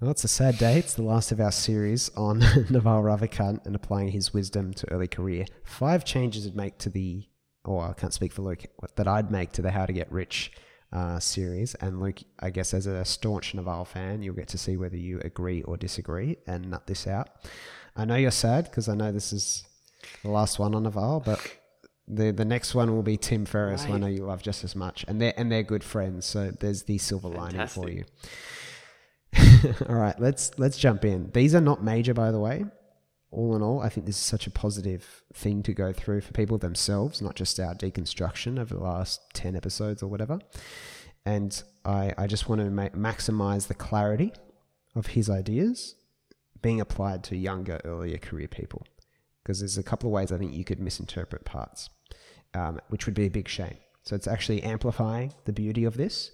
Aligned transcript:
Well, 0.00 0.10
it's 0.10 0.24
a 0.24 0.28
sad 0.28 0.56
day. 0.56 0.78
It's 0.78 0.94
the 0.94 1.02
last 1.02 1.30
of 1.30 1.40
our 1.40 1.52
series 1.52 2.08
on 2.16 2.38
Naval 2.70 3.02
Ravikant 3.02 3.66
and 3.66 3.76
applying 3.76 4.08
his 4.08 4.32
wisdom 4.32 4.72
to 4.72 4.90
early 4.90 5.06
career. 5.06 5.44
Five 5.62 6.06
changes 6.06 6.46
I'd 6.46 6.56
make 6.56 6.78
to 6.78 6.88
the, 6.88 7.28
or 7.66 7.84
I 7.84 7.92
can't 7.92 8.14
speak 8.14 8.32
for 8.32 8.40
Luke, 8.40 8.64
that 8.96 9.06
I'd 9.06 9.30
make 9.30 9.52
to 9.52 9.62
the 9.62 9.70
How 9.70 9.84
to 9.84 9.92
Get 9.92 10.10
Rich 10.10 10.52
uh, 10.90 11.20
series. 11.20 11.74
And 11.74 12.00
Luke, 12.00 12.20
I 12.38 12.48
guess 12.48 12.72
as 12.72 12.86
a 12.86 13.04
staunch 13.04 13.54
Naval 13.54 13.84
fan, 13.84 14.22
you'll 14.22 14.34
get 14.34 14.48
to 14.48 14.58
see 14.58 14.78
whether 14.78 14.96
you 14.96 15.20
agree 15.22 15.60
or 15.64 15.76
disagree 15.76 16.38
and 16.46 16.70
nut 16.70 16.86
this 16.86 17.06
out. 17.06 17.28
I 17.94 18.06
know 18.06 18.16
you're 18.16 18.30
sad 18.30 18.64
because 18.64 18.88
I 18.88 18.94
know 18.94 19.12
this 19.12 19.34
is 19.34 19.64
the 20.22 20.30
last 20.30 20.58
one 20.58 20.74
on 20.74 20.84
Naval, 20.84 21.20
but 21.20 21.46
the 22.08 22.30
the 22.30 22.46
next 22.46 22.74
one 22.74 22.94
will 22.94 23.02
be 23.02 23.18
Tim 23.18 23.44
Ferriss, 23.44 23.84
who 23.84 23.92
I 23.92 23.98
know 23.98 24.06
you 24.06 24.24
love 24.24 24.42
just 24.42 24.64
as 24.64 24.74
much, 24.74 25.04
and 25.06 25.20
they're 25.20 25.34
and 25.36 25.52
they're 25.52 25.62
good 25.62 25.84
friends. 25.84 26.24
So 26.24 26.52
there's 26.52 26.84
the 26.84 26.96
silver 26.96 27.28
lining 27.28 27.66
for 27.66 27.90
you. 27.90 28.04
all 29.88 29.96
right, 29.96 30.18
let's 30.20 30.58
let's 30.58 30.78
jump 30.78 31.04
in. 31.04 31.30
These 31.32 31.54
are 31.54 31.60
not 31.60 31.82
major, 31.82 32.14
by 32.14 32.30
the 32.30 32.40
way. 32.40 32.64
All 33.30 33.54
in 33.54 33.62
all, 33.62 33.80
I 33.80 33.88
think 33.88 34.06
this 34.06 34.16
is 34.16 34.22
such 34.22 34.46
a 34.46 34.50
positive 34.50 35.22
thing 35.32 35.62
to 35.62 35.72
go 35.72 35.92
through 35.92 36.22
for 36.22 36.32
people 36.32 36.58
themselves, 36.58 37.22
not 37.22 37.36
just 37.36 37.60
our 37.60 37.74
deconstruction 37.74 38.58
over 38.58 38.74
the 38.74 38.82
last 38.82 39.20
ten 39.34 39.54
episodes 39.54 40.02
or 40.02 40.08
whatever. 40.08 40.38
And 41.24 41.62
I 41.84 42.12
I 42.18 42.26
just 42.26 42.48
want 42.48 42.60
to 42.60 42.70
ma- 42.70 42.88
maximize 42.88 43.68
the 43.68 43.74
clarity 43.74 44.32
of 44.94 45.08
his 45.08 45.30
ideas 45.30 45.94
being 46.62 46.80
applied 46.80 47.24
to 47.24 47.36
younger, 47.36 47.80
earlier 47.84 48.18
career 48.18 48.48
people, 48.48 48.86
because 49.42 49.60
there's 49.60 49.78
a 49.78 49.82
couple 49.82 50.08
of 50.08 50.12
ways 50.12 50.32
I 50.32 50.38
think 50.38 50.52
you 50.52 50.64
could 50.64 50.80
misinterpret 50.80 51.44
parts, 51.44 51.88
um, 52.54 52.80
which 52.88 53.06
would 53.06 53.14
be 53.14 53.26
a 53.26 53.30
big 53.30 53.48
shame. 53.48 53.76
So 54.02 54.16
it's 54.16 54.26
actually 54.26 54.62
amplifying 54.62 55.32
the 55.44 55.52
beauty 55.52 55.84
of 55.84 55.96
this, 55.96 56.32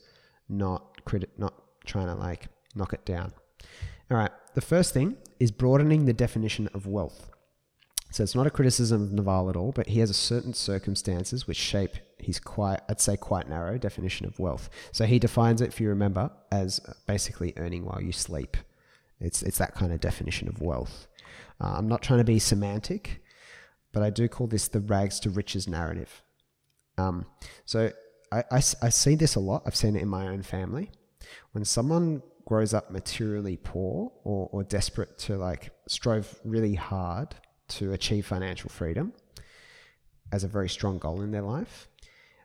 not 0.49 1.05
credit, 1.05 1.31
not 1.39 1.55
trying 1.85 2.07
to 2.07 2.15
like 2.15 2.49
knock 2.77 2.93
it 2.93 3.05
down. 3.05 3.33
All 4.11 4.17
right, 4.17 4.31
the 4.55 4.61
first 4.61 4.95
thing 4.95 5.17
is 5.41 5.51
broadening 5.51 6.05
the 6.05 6.13
definition 6.13 6.69
of 6.73 6.87
wealth. 6.87 7.31
So 8.11 8.23
it's 8.23 8.35
not 8.35 8.47
a 8.47 8.51
criticism 8.51 9.03
of 9.03 9.13
Naval 9.13 9.51
at 9.51 9.57
all, 9.57 9.73
but 9.73 9.89
he 9.89 10.01
has 10.01 10.11
a 10.11 10.15
certain 10.15 10.55
circumstances 10.55 11.47
which 11.47 11.57
shape 11.57 11.97
his 12.19 12.39
quite, 12.39 12.81
I'd 12.89 13.01
say, 13.01 13.17
quite 13.17 13.49
narrow 13.49 13.79
definition 13.79 14.27
of 14.27 14.39
wealth. 14.39 14.71
So 14.93 15.05
he 15.05 15.19
defines 15.19 15.61
it, 15.61 15.69
if 15.69 15.81
you 15.81 15.89
remember, 15.89 16.31
as 16.51 16.81
basically 17.07 17.53
earning 17.57 17.85
while 17.85 18.01
you 18.01 18.13
sleep. 18.13 18.57
It's 19.21 19.43
it's 19.43 19.59
that 19.59 19.75
kind 19.75 19.93
of 19.93 20.01
definition 20.01 20.49
of 20.49 20.61
wealth. 20.61 21.09
Uh, 21.61 21.75
I'm 21.77 21.89
not 21.89 22.03
trying 22.03 22.21
to 22.21 22.25
be 22.25 22.39
semantic, 22.39 23.23
but 23.93 24.03
I 24.03 24.11
do 24.11 24.29
call 24.29 24.47
this 24.47 24.69
the 24.69 24.81
rags 24.81 25.19
to 25.21 25.31
riches 25.31 25.67
narrative. 25.67 26.23
Um, 26.99 27.27
so 27.65 27.93
I, 28.31 28.45
I, 28.51 28.57
I 28.57 28.89
see 28.91 29.15
this 29.15 29.35
a 29.35 29.41
lot. 29.41 29.63
I've 29.67 29.77
seen 29.77 29.97
it 29.97 30.03
in 30.03 30.09
my 30.09 30.29
own 30.29 30.43
family. 30.43 30.91
When 31.53 31.65
someone 31.65 32.23
grows 32.47 32.73
up 32.73 32.91
materially 32.91 33.57
poor 33.57 34.13
or, 34.25 34.49
or 34.53 34.63
desperate 34.65 35.19
to 35.19 35.37
like 35.37 35.71
strive 35.89 36.41
really 36.45 36.75
hard 36.75 37.35
to 37.69 37.93
achieve 37.93 38.25
financial 38.25 38.71
freedom 38.71 39.13
as 40.33 40.45
a 40.45 40.49
very 40.49 40.69
strong 40.69 40.99
goal 40.99 41.21
in 41.21 41.33
their 41.33 41.43
life. 41.43 41.89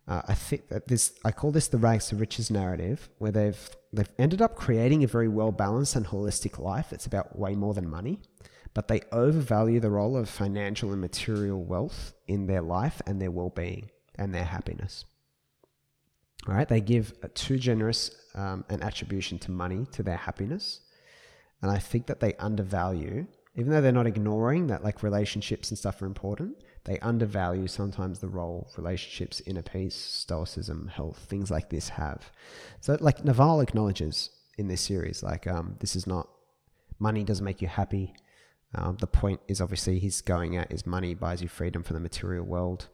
Uh, 0.08 0.22
I 0.28 0.34
think 0.34 0.68
that 0.70 0.88
this 0.88 1.14
I 1.24 1.32
call 1.32 1.52
this 1.52 1.68
the 1.68 1.78
rags 1.78 2.08
to 2.08 2.16
riches 2.16 2.50
narrative, 2.50 3.10
where 3.20 3.32
they've 3.32 3.70
they've 3.94 4.10
ended 4.18 4.42
up 4.42 4.56
creating 4.56 5.04
a 5.04 5.08
very 5.08 5.28
well 5.28 5.52
balanced 5.52 5.96
and 5.96 6.08
holistic 6.08 6.58
life 6.58 6.90
that's 6.90 7.06
about 7.06 7.38
way 7.38 7.54
more 7.54 7.76
than 7.76 7.88
money, 7.88 8.20
but 8.74 8.88
they 8.88 9.02
overvalue 9.12 9.80
the 9.80 9.92
role 9.92 10.18
of 10.18 10.28
financial 10.28 10.92
and 10.92 11.00
material 11.00 11.64
wealth 11.64 12.14
in 12.28 12.48
their 12.48 12.62
life 12.64 13.02
and 13.06 13.22
their 13.22 13.32
well 13.32 13.52
being 13.52 13.92
and 14.16 14.34
their 14.34 14.46
happiness. 14.46 15.06
All 16.48 16.56
right, 16.56 16.68
they 16.68 16.82
give 16.82 17.14
a 17.22 17.28
too 17.28 17.58
generous 17.58 18.12
um, 18.34 18.66
an 18.70 18.82
attribution 18.82 19.38
to 19.40 19.52
money 19.52 19.86
to 19.92 20.04
their 20.04 20.18
happiness, 20.18 20.80
and 21.62 21.70
I 21.70 21.78
think 21.78 22.08
that 22.08 22.20
they 22.20 22.34
undervalue, 22.36 23.28
even 23.56 23.72
though 23.72 23.82
they're 23.82 23.92
not 23.92 24.08
ignoring 24.08 24.68
that 24.68 24.84
like 24.84 25.04
relationships 25.04 25.70
and 25.70 25.78
stuff 25.78 26.02
are 26.02 26.08
important. 26.08 26.64
They 26.84 26.98
undervalue 27.00 27.68
sometimes 27.68 28.20
the 28.20 28.28
role 28.28 28.72
relationships, 28.76 29.40
inner 29.46 29.62
peace, 29.62 29.96
stoicism, 29.96 30.88
health, 30.88 31.20
things 31.30 31.52
like 31.52 31.70
this 31.70 31.90
have. 31.90 32.32
So, 32.80 32.98
like 33.00 33.24
Naval 33.24 33.62
acknowledges 33.62 34.32
in 34.58 34.68
this 34.68 34.82
series, 34.82 35.22
like 35.22 35.46
um, 35.46 35.76
this 35.80 35.96
is 35.96 36.08
not 36.08 36.28
money 36.98 37.24
doesn't 37.24 37.46
make 37.46 37.62
you 37.62 37.68
happy. 37.68 38.14
Um, 38.74 38.98
the 38.98 39.08
point 39.08 39.42
is 39.48 39.62
obviously 39.62 40.00
he's 40.00 40.22
going 40.22 40.56
at 40.56 40.72
is 40.72 40.88
money 40.88 41.14
buys 41.14 41.42
you 41.42 41.50
freedom 41.50 41.84
from 41.84 41.96
the 41.96 42.00
material 42.00 42.46
world 42.46 42.88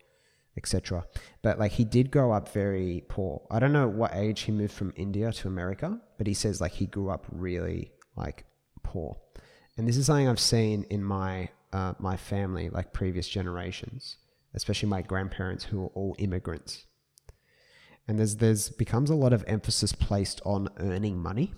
etc. 0.57 1.05
But 1.41 1.59
like 1.59 1.73
he 1.73 1.85
did 1.85 2.11
grow 2.11 2.31
up 2.31 2.49
very 2.49 3.03
poor. 3.07 3.45
I 3.51 3.59
don't 3.59 3.73
know 3.73 3.87
what 3.87 4.11
age 4.13 4.41
he 4.41 4.51
moved 4.51 4.73
from 4.73 4.93
India 4.95 5.31
to 5.31 5.47
America, 5.47 5.99
but 6.17 6.27
he 6.27 6.33
says 6.33 6.59
like 6.59 6.73
he 6.73 6.87
grew 6.87 7.09
up 7.09 7.25
really 7.31 7.91
like 8.15 8.45
poor. 8.83 9.17
And 9.77 9.87
this 9.87 9.97
is 9.97 10.07
something 10.07 10.27
I've 10.27 10.39
seen 10.39 10.85
in 10.89 11.03
my 11.03 11.49
uh, 11.71 11.93
my 11.99 12.17
family, 12.17 12.69
like 12.69 12.93
previous 12.93 13.27
generations, 13.27 14.17
especially 14.53 14.89
my 14.89 15.01
grandparents 15.01 15.65
who 15.65 15.83
are 15.83 15.91
all 15.93 16.15
immigrants. 16.17 16.85
And 18.07 18.17
there's 18.17 18.37
there's 18.37 18.69
becomes 18.69 19.09
a 19.09 19.15
lot 19.15 19.33
of 19.33 19.43
emphasis 19.47 19.91
placed 19.93 20.41
on 20.45 20.69
earning 20.77 21.19
money. 21.19 21.53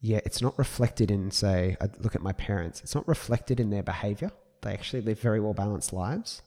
Yeah, 0.00 0.20
it's 0.24 0.42
not 0.42 0.58
reflected 0.58 1.10
in 1.10 1.30
say, 1.30 1.76
I 1.80 1.88
look 1.98 2.14
at 2.14 2.20
my 2.20 2.32
parents. 2.32 2.82
It's 2.82 2.94
not 2.94 3.08
reflected 3.08 3.58
in 3.58 3.70
their 3.70 3.82
behavior. 3.82 4.32
They 4.60 4.72
actually 4.72 5.02
live 5.02 5.18
very 5.18 5.40
well 5.40 5.54
balanced 5.54 5.92
lives 5.92 6.42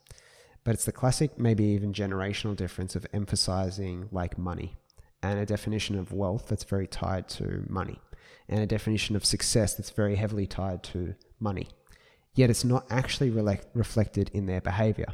but 0.67 0.73
it's 0.73 0.83
the 0.83 0.91
classic, 0.91 1.39
maybe 1.39 1.63
even 1.63 1.93
generational 1.93 2.53
difference 2.53 2.97
of 2.97 3.07
emphasizing 3.13 4.09
like 4.11 4.37
money 4.37 4.75
and 5.23 5.39
a 5.39 5.45
definition 5.45 5.97
of 5.97 6.11
wealth 6.11 6.49
that's 6.49 6.65
very 6.65 6.85
tied 6.85 7.29
to 7.29 7.63
money 7.69 8.01
and 8.49 8.59
a 8.59 8.65
definition 8.65 9.15
of 9.15 9.23
success 9.23 9.75
that's 9.75 9.91
very 9.91 10.17
heavily 10.17 10.45
tied 10.45 10.83
to 10.83 11.15
money. 11.39 11.69
Yet 12.33 12.49
it's 12.49 12.65
not 12.65 12.85
actually 12.89 13.29
re- 13.29 13.61
reflected 13.73 14.29
in 14.33 14.45
their 14.45 14.59
behavior. 14.59 15.07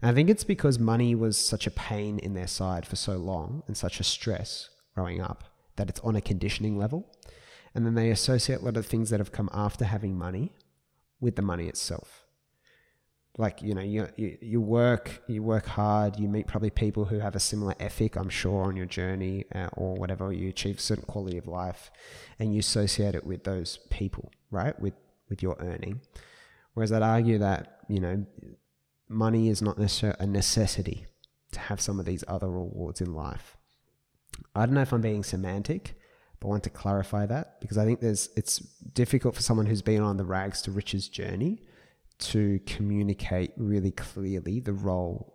And 0.00 0.10
I 0.10 0.14
think 0.14 0.30
it's 0.30 0.42
because 0.42 0.78
money 0.78 1.14
was 1.14 1.36
such 1.36 1.66
a 1.66 1.70
pain 1.70 2.18
in 2.18 2.32
their 2.32 2.46
side 2.46 2.86
for 2.86 2.96
so 2.96 3.18
long 3.18 3.62
and 3.66 3.76
such 3.76 4.00
a 4.00 4.04
stress 4.04 4.70
growing 4.94 5.20
up 5.20 5.44
that 5.76 5.90
it's 5.90 6.00
on 6.00 6.16
a 6.16 6.22
conditioning 6.22 6.78
level. 6.78 7.14
And 7.74 7.84
then 7.84 7.94
they 7.94 8.08
associate 8.08 8.62
a 8.62 8.64
lot 8.64 8.78
of 8.78 8.86
things 8.86 9.10
that 9.10 9.20
have 9.20 9.32
come 9.32 9.50
after 9.52 9.84
having 9.84 10.16
money 10.16 10.54
with 11.20 11.36
the 11.36 11.42
money 11.42 11.68
itself 11.68 12.23
like 13.36 13.62
you 13.62 13.74
know 13.74 13.82
you, 13.82 14.08
you, 14.16 14.38
you 14.40 14.60
work 14.60 15.22
you 15.26 15.42
work 15.42 15.66
hard 15.66 16.18
you 16.20 16.28
meet 16.28 16.46
probably 16.46 16.70
people 16.70 17.06
who 17.06 17.18
have 17.18 17.34
a 17.34 17.40
similar 17.40 17.74
ethic 17.80 18.16
i'm 18.16 18.28
sure 18.28 18.62
on 18.62 18.76
your 18.76 18.86
journey 18.86 19.44
uh, 19.54 19.68
or 19.72 19.94
whatever 19.96 20.32
you 20.32 20.48
achieve 20.48 20.80
certain 20.80 21.04
quality 21.04 21.36
of 21.36 21.48
life 21.48 21.90
and 22.38 22.54
you 22.54 22.60
associate 22.60 23.14
it 23.14 23.26
with 23.26 23.42
those 23.42 23.78
people 23.90 24.30
right? 24.54 24.78
With 24.80 24.94
with 25.28 25.42
your 25.42 25.56
earning. 25.60 26.00
Whereas 26.72 26.92
i'd 26.92 27.02
argue 27.02 27.38
that 27.38 27.80
you 27.88 28.00
know 28.00 28.24
money 29.08 29.48
is 29.48 29.60
not 29.60 29.78
necessarily 29.78 30.16
a 30.20 30.26
necessity 30.26 31.06
to 31.52 31.60
have 31.60 31.80
some 31.80 32.00
of 32.00 32.06
these 32.06 32.24
other 32.26 32.48
rewards 32.48 33.00
in 33.00 33.14
life. 33.14 33.56
I 34.54 34.64
don't 34.64 34.74
know 34.74 34.82
if 34.82 34.92
i'm 34.92 35.02
being 35.02 35.24
semantic 35.24 35.94
but 36.40 36.48
I 36.48 36.50
want 36.50 36.64
to 36.64 36.70
clarify 36.70 37.26
that 37.26 37.60
because 37.60 37.78
I 37.78 37.84
think 37.84 38.00
there's 38.00 38.28
it's 38.36 38.58
difficult 38.58 39.34
for 39.34 39.42
someone 39.42 39.66
who's 39.66 39.82
been 39.82 40.02
on 40.02 40.16
the 40.16 40.24
rags 40.24 40.62
to 40.62 40.70
riches 40.70 41.08
journey 41.08 41.62
to 42.18 42.60
communicate 42.66 43.52
really 43.56 43.90
clearly 43.90 44.60
the 44.60 44.72
role 44.72 45.34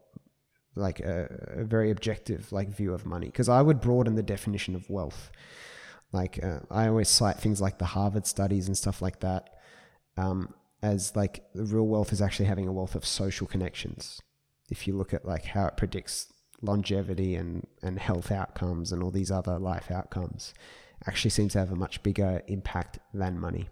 like 0.75 0.99
a, 0.99 1.27
a 1.57 1.63
very 1.65 1.91
objective 1.91 2.51
like 2.51 2.69
view 2.69 2.93
of 2.93 3.05
money. 3.05 3.27
Because 3.27 3.49
i 3.49 3.61
would 3.61 3.81
broaden 3.81 4.15
the 4.15 4.23
definition 4.23 4.75
of 4.75 4.89
wealth. 4.89 5.31
Like 6.11 6.43
uh, 6.43 6.59
i 6.71 6.87
always 6.87 7.09
cite 7.09 7.37
things 7.37 7.61
like 7.61 7.77
the 7.79 7.85
harvard 7.85 8.25
studies 8.25 8.67
and 8.67 8.77
stuff 8.77 9.01
like 9.01 9.19
that 9.19 9.49
um, 10.17 10.53
as 10.81 11.15
like 11.15 11.43
the 11.53 11.65
real 11.65 11.87
wealth 11.87 12.11
is 12.13 12.21
actually 12.21 12.45
having 12.45 12.67
a 12.67 12.73
wealth 12.73 12.95
of 12.95 13.05
social 13.05 13.47
connections. 13.47 14.21
If 14.69 14.87
you 14.87 14.95
look 14.95 15.13
at 15.13 15.25
like 15.25 15.45
how 15.45 15.65
it 15.67 15.77
predicts 15.77 16.31
longevity 16.61 17.35
and, 17.35 17.65
and 17.81 17.99
health 17.99 18.31
outcomes 18.31 18.91
and 18.91 19.01
all 19.01 19.11
these 19.11 19.31
other 19.31 19.57
life 19.57 19.89
outcomes 19.91 20.53
actually 21.07 21.31
seems 21.31 21.53
to 21.53 21.59
have 21.59 21.71
a 21.71 21.75
much 21.75 22.03
bigger 22.03 22.41
impact 22.47 22.99
than 23.13 23.39
money. 23.39 23.69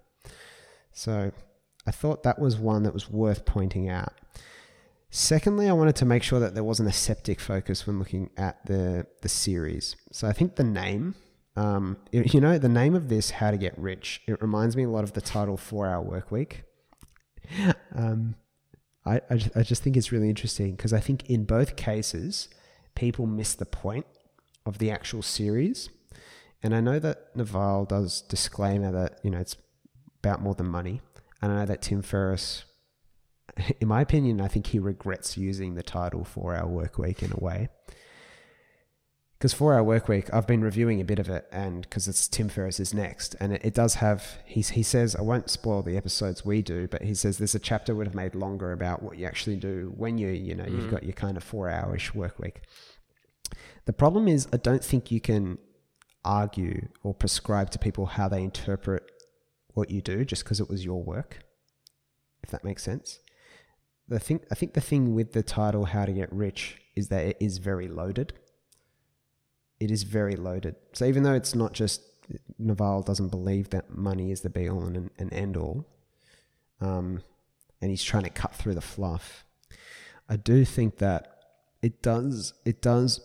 So 0.92 1.32
I 1.88 1.92
thought 1.92 2.24
that 2.24 2.38
was 2.38 2.58
one 2.58 2.84
that 2.84 2.94
was 2.94 3.10
worth 3.10 3.46
pointing 3.46 3.90
out. 3.90 4.14
Secondly, 5.10 5.70
I 5.70 5.74
wanted 5.74 5.96
to 5.96 6.06
make 6.06 6.22
sure 6.22 6.40
that 6.42 6.54
there 6.54 6.66
wasn't 6.66 6.90
a 6.90 6.94
septic 6.94 7.40
focus 7.40 7.88
when 7.88 7.98
looking 7.98 8.30
at 8.38 8.64
the 8.66 9.08
the 9.22 9.30
series. 9.30 9.96
So 10.12 10.28
I 10.28 10.34
think 10.34 10.58
the 10.58 10.66
name, 10.66 11.16
um, 11.56 11.96
you 12.12 12.42
know, 12.42 12.58
the 12.58 12.68
name 12.68 12.94
of 12.94 13.08
this, 13.08 13.32
"How 13.32 13.52
to 13.52 13.58
Get 13.58 13.78
Rich," 13.80 14.22
it 14.28 14.42
reminds 14.42 14.76
me 14.76 14.84
a 14.84 14.90
lot 14.90 15.06
of 15.06 15.14
the 15.14 15.22
title 15.22 15.56
Four 15.56 15.88
Hour 15.88 16.02
Work 16.04 16.30
Week. 16.30 16.64
Um, 17.96 18.36
I, 19.06 19.22
I 19.30 19.40
I 19.56 19.64
just 19.64 19.82
think 19.82 19.96
it's 19.96 20.12
really 20.12 20.30
interesting 20.30 20.76
because 20.76 20.92
I 20.92 21.00
think 21.00 21.30
in 21.30 21.46
both 21.46 21.78
cases, 21.78 22.50
people 22.94 23.26
miss 23.26 23.56
the 23.56 23.66
point 23.66 24.06
of 24.66 24.80
the 24.80 24.92
actual 24.92 25.22
series. 25.22 25.90
And 26.62 26.76
I 26.76 26.82
know 26.82 27.00
that 27.00 27.34
Naval 27.36 27.86
does 27.86 28.22
disclaimer 28.22 28.92
that 28.92 29.20
you 29.24 29.32
know 29.32 29.40
it's 29.40 29.56
about 30.20 30.42
more 30.42 30.54
than 30.54 30.68
money. 30.68 31.02
And 31.42 31.52
I 31.52 31.56
know 31.56 31.66
that 31.66 31.82
Tim 31.82 32.02
Ferriss, 32.02 32.66
in 33.80 33.88
my 33.88 34.02
opinion, 34.02 34.42
I 34.42 34.48
think 34.48 34.68
he 34.68 34.80
regrets 34.80 35.38
using 35.38 35.76
the 35.76 35.84
title 35.84 36.24
Four 36.24 36.56
Hour 36.56 36.68
Work 36.68 36.98
Week 36.98 37.22
in 37.22 37.32
a 37.32 37.44
way. 37.44 37.70
because 39.38 39.54
Four 39.54 39.76
Hour 39.76 39.84
Work 39.84 40.08
Week, 40.08 40.34
I've 40.34 40.48
been 40.48 40.62
reviewing 40.62 41.00
a 41.00 41.06
bit 41.06 41.20
of 41.20 41.30
it, 41.30 41.48
and 41.52 41.82
because 41.82 42.08
it's 42.08 42.28
Tim 42.28 42.50
Ferriss 42.50 42.80
is 42.80 42.94
next, 42.94 43.36
and 43.40 43.54
it, 43.54 43.62
it 43.64 43.74
does 43.74 43.96
have. 43.96 44.40
He 44.46 44.62
he 44.62 44.84
says 44.84 45.16
I 45.16 45.22
won't 45.22 45.50
spoil 45.50 45.84
the 45.84 45.98
episodes 45.98 46.44
we 46.44 46.62
do, 46.62 46.88
but 46.88 47.04
he 47.04 47.14
says 47.14 47.38
there's 47.38 47.56
a 47.56 47.60
chapter 47.60 47.94
would 47.94 48.08
have 48.08 48.16
made 48.16 48.34
longer 48.36 48.72
about 48.72 49.04
what 49.04 49.18
you 49.18 49.26
actually 49.26 49.58
do 49.58 49.94
when 49.96 50.18
you 50.18 50.30
you 50.30 50.56
know 50.56 50.66
mm. 50.66 50.72
you've 50.72 50.92
got 50.92 51.04
your 51.04 51.14
kind 51.14 51.38
of 51.38 51.44
four 51.44 51.70
hourish 51.70 52.16
work 52.16 52.40
week. 52.40 52.62
The 53.86 53.94
problem 53.94 54.28
is, 54.28 54.48
I 54.52 54.58
don't 54.58 54.84
think 54.84 55.12
you 55.12 55.22
can 55.22 55.60
argue 56.26 56.90
or 57.04 57.14
prescribe 57.14 57.70
to 57.72 57.80
people 57.80 58.06
how 58.06 58.28
they 58.28 58.44
interpret 58.44 59.10
what 59.78 59.90
you 59.92 60.02
do 60.02 60.26
just 60.26 60.44
because 60.44 60.60
it 60.60 60.70
was 60.70 60.84
your 60.84 61.04
work. 61.04 61.40
If 62.44 62.50
that 62.52 62.64
makes 62.64 62.84
sense. 62.84 63.20
The 64.08 64.20
thing 64.20 64.42
I 64.52 64.56
think 64.56 64.74
the 64.74 64.82
thing 64.82 65.14
with 65.14 65.34
the 65.34 65.44
title 65.44 65.86
"How 65.86 66.06
to 66.06 66.14
Get 66.14 66.32
Rich" 66.32 66.82
is 66.96 67.10
that 67.10 67.26
it 67.26 67.38
is 67.40 67.58
very 67.58 67.88
loaded 67.88 68.34
it 69.80 69.92
is 69.92 70.04
very 70.04 70.36
loaded. 70.36 70.76
So 70.94 71.06
even 71.06 71.24
though 71.24 71.34
it's 71.34 71.56
not 71.56 71.74
just 71.74 72.02
Naval 72.58 73.02
doesn't 73.04 73.30
believe 73.30 73.70
that 73.70 73.96
money 73.96 74.32
is 74.32 74.42
the 74.42 74.50
be 74.50 74.70
all 74.70 74.84
and, 74.84 75.10
and 75.18 75.32
end 75.32 75.56
all, 75.56 75.86
um, 76.82 77.22
and 77.82 77.92
he's 77.92 78.04
trying 78.04 78.24
to 78.24 78.30
cut 78.30 78.56
through 78.56 78.74
the 78.74 78.82
fluff. 78.82 79.46
I 80.28 80.36
do 80.36 80.66
think 80.66 80.98
that 80.98 81.40
it 81.82 82.02
does 82.02 82.54
it 82.66 82.82
does 82.82 83.22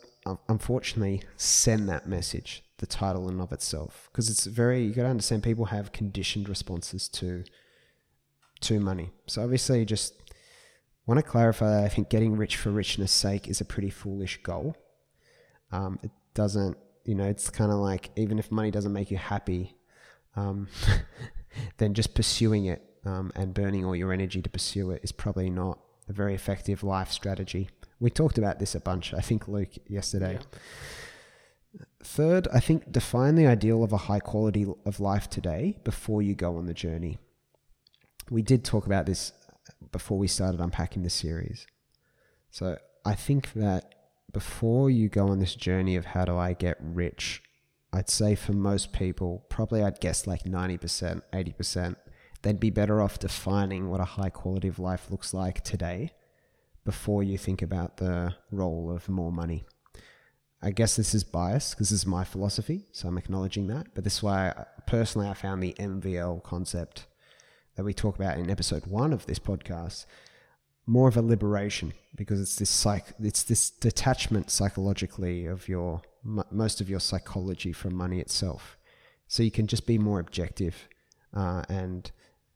unfortunately 0.48 1.22
send 1.36 1.88
that 1.88 2.06
message, 2.06 2.62
the 2.82 2.86
title 2.86 3.28
and 3.28 3.40
of 3.40 3.52
itself, 3.52 4.10
because 4.10 4.28
it's 4.28 4.44
very 4.44 4.82
you 4.82 4.92
got 4.92 5.04
to 5.04 5.08
understand 5.08 5.42
people 5.42 5.66
have 5.66 5.92
conditioned 5.92 6.48
responses 6.48 7.08
to 7.08 7.44
to 8.60 8.80
money. 8.80 9.10
So 9.26 9.42
obviously, 9.42 9.84
just 9.84 10.14
want 11.06 11.18
to 11.18 11.22
clarify 11.22 11.70
that 11.70 11.84
I 11.84 11.88
think 11.88 12.10
getting 12.10 12.36
rich 12.36 12.56
for 12.56 12.70
richness' 12.70 13.12
sake 13.12 13.48
is 13.48 13.60
a 13.60 13.64
pretty 13.64 13.88
foolish 13.88 14.42
goal. 14.42 14.76
Um, 15.70 16.00
it 16.02 16.10
doesn't, 16.34 16.76
you 17.04 17.14
know, 17.14 17.24
it's 17.24 17.48
kind 17.48 17.70
of 17.70 17.78
like 17.78 18.10
even 18.16 18.38
if 18.40 18.50
money 18.50 18.72
doesn't 18.72 18.92
make 18.92 19.10
you 19.10 19.16
happy, 19.16 19.76
um, 20.34 20.66
then 21.78 21.94
just 21.94 22.14
pursuing 22.14 22.66
it 22.66 22.82
um, 23.06 23.30
and 23.36 23.54
burning 23.54 23.84
all 23.84 23.94
your 23.94 24.12
energy 24.12 24.42
to 24.42 24.50
pursue 24.50 24.90
it 24.90 25.00
is 25.04 25.12
probably 25.12 25.50
not 25.50 25.78
a 26.08 26.12
very 26.12 26.34
effective 26.34 26.82
life 26.82 27.10
strategy. 27.12 27.70
We 28.00 28.10
talked 28.10 28.38
about 28.38 28.58
this 28.58 28.74
a 28.74 28.80
bunch, 28.80 29.14
I 29.14 29.20
think, 29.20 29.46
Luke, 29.46 29.70
yesterday. 29.88 30.34
Yeah. 30.34 30.58
Third, 32.04 32.48
I 32.52 32.60
think 32.60 32.90
define 32.90 33.36
the 33.36 33.46
ideal 33.46 33.82
of 33.82 33.92
a 33.92 33.96
high 33.96 34.20
quality 34.20 34.66
of 34.84 35.00
life 35.00 35.30
today 35.30 35.78
before 35.84 36.20
you 36.20 36.34
go 36.34 36.56
on 36.56 36.66
the 36.66 36.74
journey. 36.74 37.18
We 38.30 38.42
did 38.42 38.64
talk 38.64 38.86
about 38.86 39.06
this 39.06 39.32
before 39.90 40.18
we 40.18 40.28
started 40.28 40.60
unpacking 40.60 41.02
the 41.02 41.10
series. 41.10 41.66
So 42.50 42.78
I 43.04 43.14
think 43.14 43.52
that 43.54 43.94
before 44.32 44.90
you 44.90 45.08
go 45.08 45.28
on 45.28 45.38
this 45.38 45.54
journey 45.54 45.96
of 45.96 46.06
how 46.06 46.24
do 46.24 46.36
I 46.36 46.54
get 46.54 46.76
rich, 46.80 47.42
I'd 47.92 48.08
say 48.08 48.34
for 48.34 48.52
most 48.52 48.92
people, 48.92 49.44
probably 49.48 49.82
I'd 49.82 50.00
guess 50.00 50.26
like 50.26 50.44
90%, 50.44 51.22
80%, 51.32 51.96
they'd 52.42 52.60
be 52.60 52.70
better 52.70 53.00
off 53.00 53.18
defining 53.18 53.88
what 53.88 54.00
a 54.00 54.04
high 54.04 54.30
quality 54.30 54.68
of 54.68 54.78
life 54.78 55.10
looks 55.10 55.34
like 55.34 55.62
today 55.62 56.12
before 56.84 57.22
you 57.22 57.38
think 57.38 57.62
about 57.62 57.98
the 57.98 58.34
role 58.50 58.90
of 58.90 59.08
more 59.08 59.30
money. 59.30 59.64
I 60.62 60.70
guess 60.70 60.96
this 60.96 61.14
is 61.14 61.24
biased 61.24 61.72
because 61.72 61.90
this 61.90 62.00
is 62.00 62.06
my 62.06 62.24
philosophy, 62.24 62.86
so 62.92 63.08
I'm 63.08 63.18
acknowledging 63.18 63.66
that. 63.66 63.88
But 63.94 64.04
this 64.04 64.16
is 64.16 64.22
why, 64.22 64.66
personally, 64.86 65.28
I 65.28 65.34
found 65.34 65.62
the 65.62 65.74
MVL 65.78 66.42
concept 66.44 67.06
that 67.76 67.84
we 67.84 67.92
talk 67.92 68.16
about 68.16 68.38
in 68.38 68.50
episode 68.50 68.86
one 68.86 69.12
of 69.12 69.26
this 69.26 69.38
podcast 69.38 70.06
more 70.86 71.08
of 71.08 71.16
a 71.16 71.22
liberation 71.22 71.92
because 72.14 72.40
it's 72.40 72.56
this 72.56 72.70
psych 72.70 73.06
it's 73.20 73.44
this 73.44 73.70
detachment 73.70 74.50
psychologically 74.50 75.46
of 75.46 75.68
your 75.68 76.02
most 76.50 76.80
of 76.80 76.90
your 76.90 77.00
psychology 77.00 77.72
from 77.72 77.94
money 77.94 78.20
itself 78.20 78.76
so 79.28 79.42
you 79.42 79.50
can 79.50 79.66
just 79.66 79.86
be 79.86 79.96
more 79.96 80.18
objective 80.18 80.88
uh, 81.34 81.62
and 81.68 82.10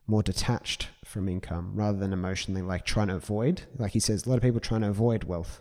more 0.07 0.23
detached 0.23 0.89
from 1.05 1.29
income 1.29 1.73
rather 1.75 1.99
than 1.99 2.13
emotionally 2.13 2.63
like 2.63 2.85
trying 2.85 3.09
to 3.09 3.15
avoid 3.15 3.63
like 3.79 3.93
he 3.93 4.01
says 4.01 4.27
a 4.27 4.29
lot 4.29 4.37
of 4.37 4.43
people 4.43 4.61
trying 4.61 4.81
to 4.81 4.89
avoid 4.89 5.25
wealth 5.25 5.61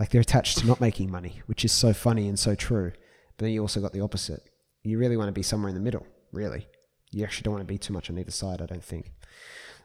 like 0.00 0.10
they're 0.10 0.20
attached 0.20 0.58
to 0.58 0.66
not 0.66 0.80
making 0.80 1.10
money 1.10 1.42
which 1.46 1.64
is 1.64 1.72
so 1.72 1.92
funny 1.92 2.28
and 2.28 2.38
so 2.38 2.54
true 2.54 2.92
but 3.36 3.44
then 3.44 3.52
you 3.52 3.60
also 3.60 3.80
got 3.80 3.92
the 3.92 4.00
opposite 4.00 4.50
you 4.82 4.98
really 4.98 5.16
want 5.16 5.28
to 5.28 5.32
be 5.32 5.42
somewhere 5.42 5.68
in 5.68 5.74
the 5.74 5.80
middle 5.80 6.06
really 6.32 6.66
you 7.10 7.24
actually 7.24 7.42
don't 7.42 7.54
want 7.54 7.66
to 7.66 7.72
be 7.72 7.78
too 7.78 7.92
much 7.92 8.10
on 8.10 8.18
either 8.18 8.30
side 8.30 8.60
i 8.60 8.66
don't 8.66 8.84
think 8.84 9.12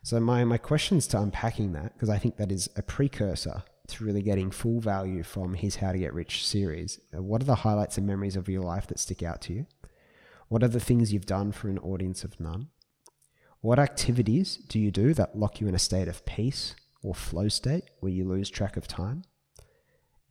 so 0.06 0.20
my 0.20 0.44
my 0.44 0.58
questions 0.58 1.08
to 1.08 1.20
unpacking 1.20 1.72
that 1.74 1.94
because 1.94 2.10
I 2.10 2.18
think 2.18 2.36
that 2.36 2.52
is 2.52 2.70
a 2.76 2.82
precursor 2.82 3.64
to 3.88 4.04
really 4.04 4.22
getting 4.22 4.52
full 4.52 4.82
value 4.82 5.24
from 5.24 5.54
his 5.54 5.78
How 5.78 5.94
to 5.94 5.98
Get 5.98 6.14
Rich 6.14 6.46
series. 6.46 7.00
Uh, 7.16 7.24
what 7.24 7.42
are 7.42 7.46
the 7.46 7.56
highlights 7.56 7.98
and 7.98 8.06
memories 8.06 8.36
of 8.36 8.50
your 8.50 8.64
life 8.64 8.86
that 8.88 9.00
stick 9.00 9.24
out 9.24 9.42
to 9.44 9.54
you? 9.54 9.66
What 10.50 10.62
are 10.62 10.68
the 10.68 10.80
things 10.82 11.14
you've 11.14 11.26
done 11.26 11.54
for 11.54 11.70
an 11.70 11.80
audience 11.80 12.26
of 12.26 12.40
none? 12.40 12.68
What 13.62 13.80
activities 13.80 14.58
do 14.58 14.78
you 14.78 14.92
do 14.92 15.14
that 15.14 15.38
lock 15.38 15.62
you 15.62 15.68
in 15.68 15.76
a 15.76 15.80
state 15.80 16.10
of 16.10 16.26
peace 16.26 16.76
or 17.02 17.16
flow 17.16 17.48
state 17.48 17.86
where 18.02 18.12
you 18.12 18.26
lose 18.26 18.50
track 18.50 18.76
of 18.76 18.88
time? 18.88 19.24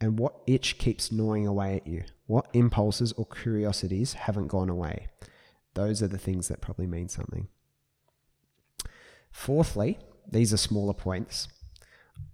And 0.03 0.19
what 0.19 0.35
itch 0.49 0.79
keeps 0.79 1.13
gnawing 1.13 1.47
away 1.47 1.77
at 1.77 1.87
you? 1.87 2.03
What 2.27 2.49
impulses 2.53 3.13
or 3.13 3.25
curiosities 3.25 4.15
haven't 4.15 4.49
gone 4.49 4.69
away? 4.69 5.07
Those 5.75 6.03
are 6.03 6.09
the 6.09 6.19
things 6.19 6.49
that 6.49 6.61
probably 6.61 6.89
mean 6.89 7.09
something. 7.09 7.47
Fourthly, 9.31 10.01
these 10.29 10.53
are 10.53 10.57
smaller 10.57 10.93
points. 10.93 11.47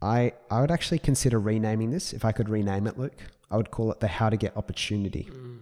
I, 0.01 0.33
I 0.51 0.63
would 0.63 0.71
actually 0.71 0.99
consider 0.99 1.39
renaming 1.39 1.91
this. 1.91 2.15
If 2.15 2.25
I 2.25 2.33
could 2.33 2.49
rename 2.49 2.87
it, 2.87 2.99
Luke, 2.99 3.21
I 3.51 3.59
would 3.59 3.71
call 3.71 3.93
it 3.93 4.01
the 4.01 4.09
How 4.09 4.31
to 4.31 4.39
Get 4.39 4.57
Opportunity 4.57 5.29
mm. 5.31 5.59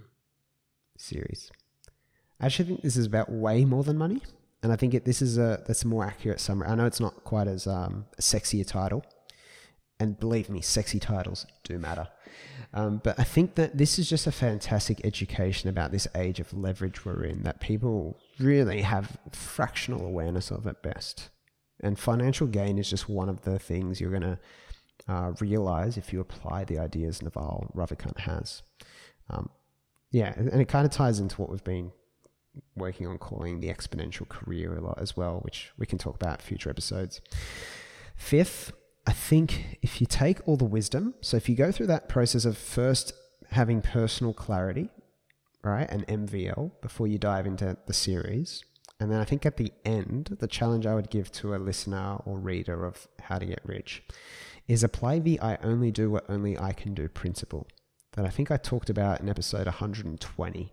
series. 0.97 1.51
I 2.41 2.47
actually 2.47 2.67
think 2.67 2.83
this 2.83 2.97
is 2.97 3.07
about 3.07 3.33
way 3.33 3.65
more 3.65 3.83
than 3.83 3.99
money. 3.99 4.23
And 4.63 4.73
I 4.73 4.77
think 4.77 4.95
it, 4.95 5.05
this 5.05 5.21
is 5.21 5.39
a 5.39 5.63
that's 5.67 5.83
a 5.83 5.89
more 5.89 6.05
accurate 6.05 6.39
summary. 6.39 6.69
I 6.69 6.77
know 6.77 6.87
it's 6.87 7.01
not 7.01 7.25
quite 7.25 7.49
as 7.49 7.67
um, 7.67 8.07
a 8.17 8.23
sexier 8.23 8.67
title, 8.67 9.05
and 9.99 10.19
believe 10.19 10.51
me, 10.51 10.61
sexy 10.61 10.99
titles 10.99 11.47
do 11.65 11.79
matter. 11.79 12.09
Um, 12.75 13.01
but 13.03 13.19
I 13.19 13.25
think 13.25 13.55
that 13.55 13.79
this 13.79 13.99
is 13.99 14.09
just 14.09 14.27
a 14.27 14.33
fantastic 14.33 15.01
education 15.05 15.71
about 15.71 15.93
this 15.93 16.07
age 16.15 16.41
of 16.41 16.53
leverage 16.53 17.05
we're 17.05 17.25
in 17.25 17.43
that 17.45 17.61
people 17.61 18.19
really 18.39 18.83
have 18.83 19.17
fractional 19.33 20.05
awareness 20.05 20.51
of 20.51 20.67
at 20.67 20.83
best. 20.83 21.31
And 21.81 21.99
financial 21.99 22.47
gain 22.47 22.79
is 22.79 22.91
just 22.91 23.09
one 23.09 23.29
of 23.29 23.43
the 23.43 23.59
things 23.59 24.01
you're 24.01 24.11
going 24.11 24.23
to 24.23 24.39
uh, 25.09 25.33
realize 25.41 25.97
if 25.97 26.13
you 26.13 26.21
apply 26.21 26.65
the 26.65 26.79
ideas 26.79 27.23
Naval 27.23 27.71
Ravikant 27.75 28.19
has. 28.21 28.63
Um, 29.31 29.49
yeah, 30.11 30.33
and 30.37 30.61
it 30.61 30.69
kind 30.69 30.87
of 30.87 30.93
ties 30.93 31.19
into 31.21 31.41
what 31.41 31.51
we've 31.51 31.65
been 31.65 31.93
working 32.75 33.07
on 33.07 33.19
calling 33.19 33.61
the 33.61 33.69
exponential 33.69 34.29
career 34.29 34.77
a 34.77 34.81
lot 34.81 34.99
as 35.01 35.17
well, 35.17 35.41
which 35.43 35.73
we 35.79 35.87
can 35.87 35.99
talk 35.99 36.15
about 36.15 36.41
future 36.41 36.71
episodes. 36.71 37.21
Fifth, 38.17 38.73
I 39.07 39.13
think 39.13 39.79
if 39.83 40.01
you 40.01 40.07
take 40.07 40.47
all 40.47 40.57
the 40.57 40.65
wisdom, 40.65 41.15
so 41.21 41.37
if 41.37 41.49
you 41.49 41.55
go 41.55 41.71
through 41.71 41.87
that 41.87 42.09
process 42.09 42.45
of 42.45 42.59
first 42.59 43.13
having 43.51 43.81
personal 43.81 44.33
clarity, 44.33 44.89
right, 45.63 45.89
and 45.89 46.07
MVL 46.07 46.73
before 46.81 47.07
you 47.07 47.19
dive 47.19 47.47
into 47.47 47.77
the 47.87 47.93
series, 47.93 48.65
and 48.99 49.11
then 49.11 49.21
I 49.21 49.25
think 49.25 49.47
at 49.47 49.59
the 49.59 49.73
end, 49.85 50.37
the 50.41 50.49
challenge 50.49 50.87
I 50.87 50.95
would 50.95 51.11
give 51.11 51.31
to 51.33 51.55
a 51.55 51.59
listener 51.59 52.17
or 52.25 52.39
reader 52.39 52.85
of 52.85 53.07
How 53.21 53.39
to 53.39 53.47
Get 53.47 53.61
Rich 53.65 54.03
is 54.67 54.83
apply 54.83 55.21
the 55.21 55.39
I 55.41 55.57
only 55.63 55.93
do 55.93 56.11
what 56.11 56.29
only 56.29 56.59
I 56.59 56.73
can 56.73 56.95
do 56.95 57.09
principle 57.09 57.69
that 58.13 58.25
I 58.25 58.31
think 58.31 58.51
I 58.51 58.57
talked 58.57 58.91
about 58.91 59.21
in 59.21 59.29
episode 59.29 59.67
120 59.67 60.73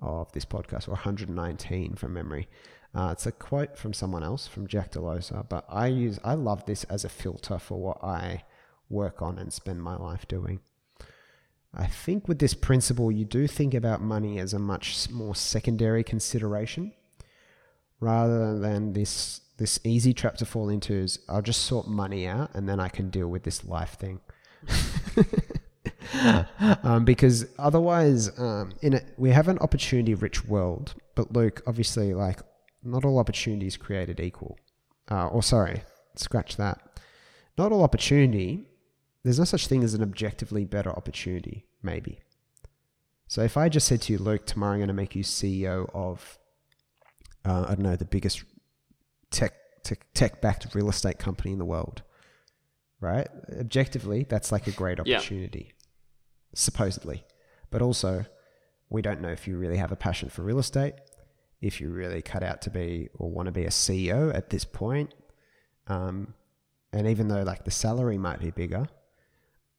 of 0.00 0.30
this 0.32 0.44
podcast 0.44 0.88
or 0.88 0.92
119 0.92 1.94
from 1.94 2.14
memory. 2.14 2.48
Uh, 2.94 3.10
it's 3.12 3.26
a 3.26 3.32
quote 3.32 3.76
from 3.76 3.92
someone 3.92 4.22
else, 4.22 4.46
from 4.46 4.66
Jack 4.66 4.92
Delosa, 4.92 5.48
but 5.48 5.64
I 5.68 5.86
use 5.86 6.18
I 6.24 6.34
love 6.34 6.66
this 6.66 6.84
as 6.84 7.04
a 7.04 7.08
filter 7.08 7.58
for 7.58 7.80
what 7.80 8.02
I 8.02 8.44
work 8.88 9.22
on 9.22 9.38
and 9.38 9.52
spend 9.52 9.82
my 9.82 9.96
life 9.96 10.26
doing. 10.26 10.60
I 11.72 11.86
think 11.86 12.26
with 12.26 12.40
this 12.40 12.54
principle, 12.54 13.12
you 13.12 13.24
do 13.24 13.46
think 13.46 13.74
about 13.74 14.02
money 14.02 14.40
as 14.40 14.52
a 14.52 14.58
much 14.58 15.08
more 15.08 15.36
secondary 15.36 16.02
consideration 16.02 16.92
rather 18.00 18.58
than 18.58 18.94
this 18.94 19.42
this 19.58 19.78
easy 19.84 20.14
trap 20.14 20.36
to 20.38 20.46
fall 20.46 20.70
into 20.70 20.94
is 20.94 21.18
I'll 21.28 21.42
just 21.42 21.62
sort 21.64 21.86
money 21.86 22.26
out 22.26 22.50
and 22.54 22.66
then 22.66 22.80
I 22.80 22.88
can 22.88 23.10
deal 23.10 23.28
with 23.28 23.42
this 23.42 23.62
life 23.62 23.98
thing. 23.98 24.20
um, 26.82 27.04
because 27.04 27.46
otherwise, 27.58 28.38
um, 28.38 28.72
in 28.82 28.94
a, 28.94 29.00
we 29.16 29.30
have 29.30 29.48
an 29.48 29.58
opportunity 29.58 30.14
rich 30.14 30.44
world, 30.44 30.94
but 31.14 31.32
Luke, 31.32 31.62
obviously, 31.66 32.14
like 32.14 32.40
not 32.82 33.04
all 33.04 33.18
opportunities 33.18 33.76
created 33.76 34.20
equal. 34.20 34.58
Uh, 35.10 35.26
or 35.28 35.42
sorry, 35.42 35.82
scratch 36.16 36.56
that. 36.56 36.80
Not 37.58 37.72
all 37.72 37.82
opportunity, 37.82 38.64
there's 39.22 39.38
no 39.38 39.44
such 39.44 39.66
thing 39.66 39.82
as 39.82 39.94
an 39.94 40.02
objectively 40.02 40.64
better 40.64 40.90
opportunity, 40.90 41.66
maybe. 41.82 42.20
So 43.28 43.42
if 43.42 43.56
I 43.56 43.68
just 43.68 43.86
said 43.86 44.02
to 44.02 44.12
you, 44.12 44.18
Luke, 44.18 44.46
tomorrow 44.46 44.72
I'm 44.72 44.78
going 44.78 44.88
to 44.88 44.94
make 44.94 45.14
you 45.14 45.22
CEO 45.22 45.88
of, 45.94 46.38
uh, 47.44 47.64
I 47.68 47.74
don't 47.74 47.80
know, 47.80 47.96
the 47.96 48.04
biggest 48.04 48.44
tech, 49.30 49.52
tech, 49.84 50.06
tech 50.14 50.40
backed 50.40 50.74
real 50.74 50.88
estate 50.88 51.18
company 51.18 51.52
in 51.52 51.58
the 51.58 51.64
world, 51.64 52.02
right? 53.00 53.28
Objectively, 53.58 54.26
that's 54.28 54.50
like 54.50 54.66
a 54.66 54.72
great 54.72 54.98
opportunity. 54.98 55.72
Supposedly. 56.54 57.24
But 57.70 57.82
also, 57.82 58.24
we 58.88 59.02
don't 59.02 59.20
know 59.20 59.28
if 59.30 59.46
you 59.46 59.56
really 59.56 59.76
have 59.76 59.92
a 59.92 59.96
passion 59.96 60.28
for 60.28 60.42
real 60.42 60.58
estate, 60.58 60.94
if 61.60 61.80
you 61.80 61.90
really 61.90 62.22
cut 62.22 62.42
out 62.42 62.60
to 62.62 62.70
be 62.70 63.08
or 63.14 63.30
want 63.30 63.46
to 63.46 63.52
be 63.52 63.64
a 63.64 63.68
CEO 63.70 64.34
at 64.34 64.50
this 64.50 64.64
point. 64.64 65.14
Um, 65.86 66.34
and 66.92 67.06
even 67.06 67.28
though 67.28 67.42
like 67.42 67.64
the 67.64 67.70
salary 67.70 68.18
might 68.18 68.40
be 68.40 68.50
bigger, 68.50 68.88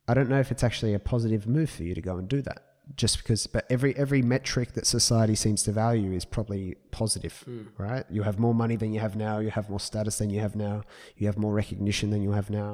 I 0.07 0.13
don't 0.13 0.29
know 0.29 0.39
if 0.39 0.51
it's 0.51 0.63
actually 0.63 0.93
a 0.93 0.99
positive 0.99 1.47
move 1.47 1.69
for 1.69 1.83
you 1.83 1.93
to 1.95 2.01
go 2.01 2.17
and 2.17 2.27
do 2.27 2.41
that. 2.43 2.63
Just 2.95 3.19
because, 3.19 3.47
but 3.47 3.65
every 3.69 3.95
every 3.95 4.21
metric 4.21 4.73
that 4.73 4.85
society 4.85 5.35
seems 5.35 5.63
to 5.63 5.71
value 5.71 6.11
is 6.13 6.25
probably 6.25 6.75
positive, 6.91 7.43
Mm. 7.47 7.67
right? 7.77 8.05
You 8.09 8.23
have 8.23 8.37
more 8.39 8.53
money 8.55 8.75
than 8.75 8.91
you 8.91 8.99
have 8.99 9.15
now. 9.15 9.39
You 9.39 9.49
have 9.51 9.69
more 9.69 9.79
status 9.79 10.17
than 10.17 10.29
you 10.29 10.39
have 10.41 10.55
now. 10.55 10.81
You 11.15 11.27
have 11.27 11.37
more 11.37 11.53
recognition 11.53 12.09
than 12.09 12.21
you 12.21 12.31
have 12.31 12.49
now. 12.49 12.71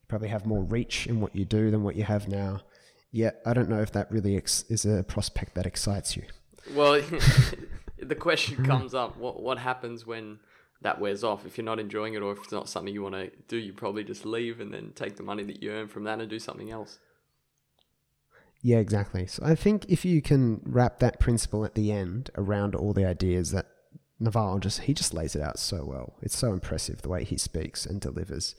You 0.00 0.06
probably 0.06 0.28
have 0.28 0.46
more 0.46 0.62
reach 0.62 1.06
in 1.08 1.20
what 1.20 1.34
you 1.34 1.44
do 1.44 1.70
than 1.72 1.82
what 1.82 1.96
you 1.96 2.04
have 2.04 2.28
now. 2.28 2.60
Yet, 3.10 3.40
I 3.46 3.54
don't 3.54 3.68
know 3.68 3.80
if 3.80 3.92
that 3.92 4.10
really 4.10 4.36
ex- 4.36 4.64
is 4.68 4.84
a 4.84 5.02
prospect 5.02 5.54
that 5.54 5.66
excites 5.66 6.16
you. 6.16 6.24
Well, 6.74 7.00
the 7.98 8.14
question 8.14 8.64
comes 8.64 8.94
up: 8.94 9.16
what 9.16 9.42
what 9.42 9.58
happens 9.58 10.06
when 10.06 10.40
that 10.82 11.00
wears 11.00 11.24
off? 11.24 11.46
If 11.46 11.56
you're 11.56 11.64
not 11.64 11.80
enjoying 11.80 12.14
it, 12.14 12.22
or 12.22 12.32
if 12.32 12.38
it's 12.38 12.52
not 12.52 12.68
something 12.68 12.92
you 12.92 13.02
want 13.02 13.14
to 13.14 13.30
do, 13.48 13.56
you 13.56 13.72
probably 13.72 14.04
just 14.04 14.26
leave 14.26 14.60
and 14.60 14.72
then 14.72 14.92
take 14.94 15.16
the 15.16 15.22
money 15.22 15.42
that 15.44 15.62
you 15.62 15.70
earn 15.70 15.88
from 15.88 16.04
that 16.04 16.20
and 16.20 16.28
do 16.28 16.38
something 16.38 16.70
else. 16.70 16.98
Yeah, 18.60 18.78
exactly. 18.78 19.26
So 19.26 19.42
I 19.44 19.54
think 19.54 19.86
if 19.88 20.04
you 20.04 20.20
can 20.20 20.60
wrap 20.64 20.98
that 20.98 21.20
principle 21.20 21.64
at 21.64 21.74
the 21.74 21.92
end 21.92 22.30
around 22.34 22.74
all 22.74 22.92
the 22.92 23.06
ideas 23.06 23.52
that 23.52 23.66
Naval 24.20 24.58
just 24.58 24.80
he 24.80 24.94
just 24.94 25.14
lays 25.14 25.36
it 25.36 25.42
out 25.42 25.58
so 25.58 25.84
well. 25.84 26.14
It's 26.22 26.36
so 26.36 26.52
impressive 26.52 27.02
the 27.02 27.08
way 27.08 27.24
he 27.24 27.38
speaks 27.38 27.86
and 27.86 28.00
delivers. 28.00 28.56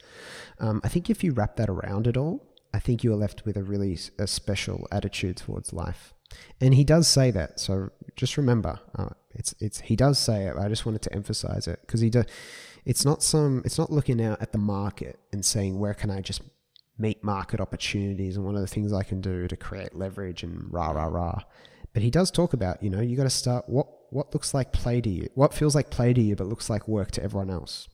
Um, 0.58 0.80
I 0.82 0.88
think 0.88 1.10
if 1.10 1.22
you 1.22 1.32
wrap 1.32 1.56
that 1.56 1.68
around 1.68 2.06
it 2.06 2.16
all, 2.16 2.46
I 2.72 2.78
think 2.78 3.02
you 3.02 3.12
are 3.12 3.16
left 3.16 3.44
with 3.44 3.56
a 3.56 3.62
really 3.62 3.98
a 4.18 4.26
special 4.26 4.86
attitude 4.92 5.36
towards 5.36 5.72
life. 5.72 6.14
And 6.60 6.74
he 6.74 6.84
does 6.84 7.08
say 7.08 7.30
that. 7.32 7.58
So 7.58 7.90
just 8.16 8.36
remember, 8.36 8.78
uh, 8.96 9.10
it's 9.34 9.54
it's 9.58 9.80
he 9.80 9.96
does 9.96 10.18
say 10.18 10.46
it. 10.46 10.56
I 10.56 10.68
just 10.68 10.86
wanted 10.86 11.02
to 11.02 11.12
emphasize 11.12 11.66
it 11.66 11.80
because 11.82 12.00
he 12.00 12.10
does. 12.10 12.26
It's 12.84 13.04
not 13.04 13.22
some. 13.22 13.62
It's 13.64 13.78
not 13.78 13.90
looking 13.90 14.22
out 14.22 14.40
at 14.40 14.52
the 14.52 14.58
market 14.58 15.18
and 15.32 15.44
saying 15.44 15.78
where 15.78 15.94
can 15.94 16.10
I 16.10 16.20
just 16.20 16.42
meet 16.98 17.24
market 17.24 17.60
opportunities 17.60 18.36
and 18.36 18.44
what 18.44 18.54
are 18.54 18.60
the 18.60 18.66
things 18.66 18.92
I 18.92 19.02
can 19.02 19.20
do 19.20 19.48
to 19.48 19.56
create 19.56 19.94
leverage 19.94 20.42
and 20.42 20.72
rah 20.72 20.90
rah 20.90 21.06
rah. 21.06 21.40
But 21.92 22.02
he 22.02 22.10
does 22.10 22.30
talk 22.30 22.52
about, 22.52 22.82
you 22.82 22.90
know, 22.90 23.00
you 23.00 23.16
got 23.16 23.24
to 23.24 23.30
start 23.30 23.68
what 23.68 23.88
what 24.10 24.32
looks 24.34 24.54
like 24.54 24.72
play 24.72 25.00
to 25.00 25.08
you, 25.08 25.28
what 25.34 25.54
feels 25.54 25.74
like 25.74 25.90
play 25.90 26.12
to 26.12 26.20
you, 26.20 26.36
but 26.36 26.46
looks 26.46 26.68
like 26.70 26.86
work 26.88 27.10
to 27.12 27.22
everyone 27.22 27.50
else. 27.50 27.88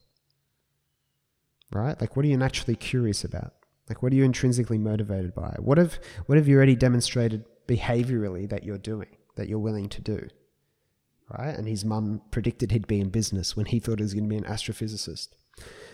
Right? 1.71 1.99
Like, 1.99 2.15
what 2.15 2.25
are 2.25 2.29
you 2.29 2.37
naturally 2.37 2.75
curious 2.75 3.23
about? 3.23 3.53
Like, 3.89 4.03
what 4.03 4.11
are 4.11 4.15
you 4.15 4.23
intrinsically 4.23 4.77
motivated 4.77 5.33
by? 5.33 5.55
What 5.59 5.77
have 5.77 5.99
what 6.25 6.37
have 6.37 6.47
you 6.47 6.55
already 6.55 6.75
demonstrated 6.75 7.45
behaviorally 7.67 8.49
that 8.49 8.63
you're 8.63 8.77
doing, 8.77 9.15
that 9.35 9.47
you're 9.47 9.59
willing 9.59 9.89
to 9.89 10.01
do? 10.01 10.27
Right? 11.37 11.57
And 11.57 11.67
his 11.67 11.85
mum 11.85 12.21
predicted 12.31 12.71
he'd 12.71 12.87
be 12.87 12.99
in 12.99 13.09
business 13.09 13.55
when 13.55 13.65
he 13.65 13.79
thought 13.79 13.99
he 13.99 14.03
was 14.03 14.13
going 14.13 14.25
to 14.25 14.29
be 14.29 14.37
an 14.37 14.43
astrophysicist. 14.43 15.29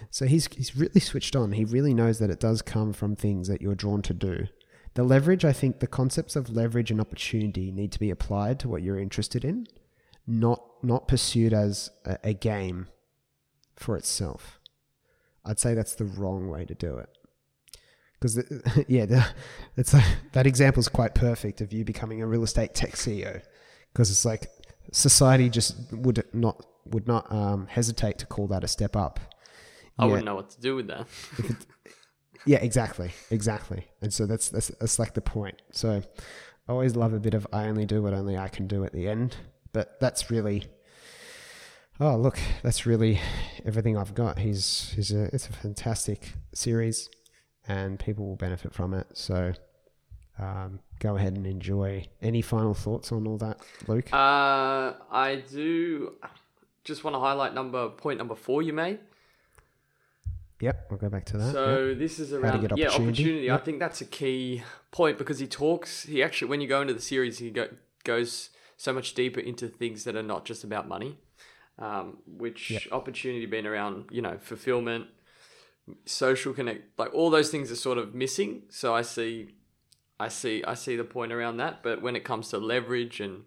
So 0.10 0.26
he's 0.26 0.48
he's 0.48 0.76
really 0.76 1.00
switched 1.00 1.36
on. 1.36 1.54
He 1.54 1.66
really 1.66 1.94
knows 1.94 2.20
that 2.20 2.30
it 2.30 2.40
does 2.40 2.62
come 2.62 2.94
from 2.94 3.16
things 3.16 3.48
that 3.48 3.62
you're 3.62 3.76
drawn 3.76 4.02
to 4.04 4.14
do. 4.14 4.48
The 4.96 5.04
leverage, 5.04 5.44
I 5.44 5.54
think, 5.54 5.80
the 5.80 5.88
concepts 5.88 6.36
of 6.36 6.52
leverage 6.52 6.92
and 6.92 7.02
opportunity 7.02 7.72
need 7.72 7.92
to 7.94 8.00
be 8.00 8.12
applied 8.12 8.60
to 8.60 8.70
what 8.70 8.84
you're 8.84 9.00
interested 9.00 9.44
in, 9.44 9.68
not 10.28 10.62
not 10.84 11.08
pursued 11.08 11.54
as 11.54 11.90
a, 12.06 12.18
a 12.24 12.34
game 12.34 12.88
for 13.76 13.98
itself. 13.98 14.60
I'd 15.46 15.60
say 15.60 15.74
that's 15.74 15.96
the 15.96 16.06
wrong 16.06 16.48
way 16.48 16.66
to 16.66 16.76
do 16.76 16.98
it. 16.98 17.10
Because 18.24 18.42
yeah, 18.88 19.06
the, 19.06 19.25
it's 19.75 19.94
a, 19.94 20.01
that 20.32 20.48
example 20.48 20.80
is 20.80 20.88
quite 20.88 21.13
perfect 21.13 21.60
of 21.60 21.74
you 21.74 21.84
becoming 21.84 22.22
a 22.22 22.25
real 22.25 22.44
estate 22.44 22.74
tech 22.74 22.92
CEO. 22.92 23.42
Because 23.92 24.10
it's 24.10 24.24
like 24.24 24.50
society 24.94 25.50
just 25.50 25.75
would 25.92 26.24
not 26.32 26.65
would 26.86 27.06
not 27.06 27.30
um, 27.32 27.68
hesitate 27.68 28.18
to 28.20 28.25
call 28.25 28.48
that 28.48 28.63
a 28.63 28.68
step 28.70 28.96
up. 28.96 29.20
I 30.00 30.06
Yet- 30.06 30.10
wouldn't 30.10 30.25
know 30.25 30.36
what 30.36 30.50
to 30.51 30.62
do 30.62 30.75
with 30.77 30.88
that. 30.88 31.06
yeah, 32.46 32.60
exactly, 32.60 33.12
exactly. 33.30 33.88
And 34.01 34.13
so 34.13 34.25
that's 34.25 34.48
that's 34.48 34.70
that's 34.80 35.00
like 35.00 35.15
the 35.15 35.22
point. 35.22 35.62
So 35.72 36.01
I 36.70 36.72
always 36.72 36.96
love 36.96 37.12
a 37.12 37.20
bit 37.20 37.34
of 37.34 37.46
I 37.51 37.65
only 37.65 37.86
do 37.86 38.01
what 38.01 38.13
only 38.13 38.38
I 38.38 38.48
can 38.48 38.68
do 38.68 38.86
at 38.86 38.94
the 38.94 39.10
end. 39.10 39.36
But 39.74 40.00
that's 40.00 40.32
really 40.32 40.68
oh 42.00 42.15
look, 42.15 42.39
that's 42.62 42.86
really 42.86 43.20
everything 43.65 43.98
I've 43.98 44.15
got. 44.15 44.39
He's 44.39 44.94
he's 44.96 45.12
a 45.12 45.24
it's 45.36 45.50
a 45.50 45.53
fantastic 45.53 46.34
series, 46.53 47.10
and 47.67 48.00
people 48.00 48.25
will 48.27 48.36
benefit 48.36 48.74
from 48.74 48.93
it. 48.93 49.08
So 49.13 49.53
um, 50.39 50.79
go 51.00 51.15
ahead 51.15 51.34
and 51.34 51.46
enjoy. 51.46 52.05
Any 52.22 52.41
final 52.41 52.74
thoughts 52.74 53.12
on 53.12 53.27
all 53.27 53.38
that, 53.38 53.60
Luke? 53.88 54.12
Uh, 54.13 54.93
I 55.12 55.43
do 55.51 56.13
just 56.84 57.03
want 57.03 57.15
to 57.15 57.20
highlight 57.20 57.53
number 57.53 57.89
point 57.89 58.17
number 58.17 58.36
four 58.36 58.62
you 58.62 58.74
made. 58.74 59.00
yep, 60.60 60.88
we'll 60.89 61.00
go 61.00 61.10
back 61.10 61.25
to 61.25 61.38
that. 61.38 61.51
So 61.53 61.93
this 61.93 62.20
is 62.20 62.34
around 62.34 62.62
get 62.62 62.77
yeah 62.77 62.88
opportunity. 62.88 63.12
opportunity. 63.24 63.51
I 63.51 63.58
think 63.58 63.79
that's 63.79 64.01
a 64.01 64.05
key 64.05 64.63
point 64.91 65.17
because 65.17 65.39
he 65.39 65.48
talks. 65.48 66.03
He 66.03 66.24
actually 66.24 66.50
when 66.50 66.62
you 66.62 66.67
go 66.67 66.82
into 66.82 66.93
the 66.93 67.01
series, 67.01 67.39
he 67.39 67.50
go, 67.51 67.67
goes 68.03 68.50
so 68.77 68.91
much 68.91 69.13
deeper 69.13 69.39
into 69.39 69.67
things 69.67 70.03
that 70.03 70.15
are 70.15 70.24
not 70.24 70.46
just 70.46 70.63
about 70.63 70.88
money. 70.88 71.17
Um, 71.79 72.17
which 72.27 72.70
Yep. 72.70 72.82
opportunity 72.91 73.48
being 73.48 73.65
around 73.65 74.05
you 74.12 74.22
know 74.22 74.38
fulfillment, 74.39 75.08
social 76.06 76.54
connect, 76.54 76.98
like 76.98 77.13
all 77.13 77.30
those 77.30 77.50
things 77.50 77.72
are 77.72 77.75
sort 77.75 77.98
of 77.98 78.13
missing. 78.16 78.63
So 78.70 78.94
I 78.96 79.02
see, 79.02 79.50
I 80.20 80.28
see, 80.28 80.63
I 80.63 80.74
see 80.74 80.96
the 80.96 81.04
point 81.04 81.32
around 81.34 81.58
that. 81.58 81.84
But 81.84 82.02
when 82.02 82.16
it 82.16 82.24
comes 82.24 82.50
to 82.50 82.58
leverage 82.58 83.20
and 83.20 83.44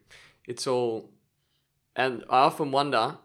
it's 0.46 0.66
all, 0.66 1.10
and 1.94 2.24
I 2.28 2.38
often 2.40 2.70
wonder 2.72 3.16